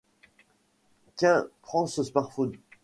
[1.15, 2.53] Tiens, prends ce smartphone.